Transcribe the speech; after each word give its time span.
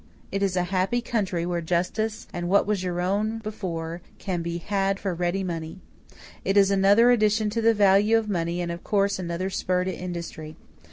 It 0.31 0.41
is 0.41 0.55
a 0.55 0.63
happy 0.73 0.99
country 0.99 1.45
where 1.45 1.61
justice 1.61 2.25
and 2.33 2.49
what 2.49 2.65
was 2.65 2.81
your 2.81 3.01
own 3.01 3.37
before 3.37 4.01
can 4.17 4.41
be 4.41 4.57
had 4.57 4.99
for 4.99 5.13
ready 5.13 5.43
money. 5.43 5.79
It 6.43 6.57
is 6.57 6.71
another 6.71 7.11
addition 7.11 7.51
to 7.51 7.61
the 7.61 7.75
value 7.75 8.17
of 8.17 8.27
money 8.27 8.61
and 8.61 8.71
of 8.71 8.83
course 8.83 9.19
another 9.19 9.51
spur 9.51 9.83
to 9.83 9.95
industry. 9.95 10.55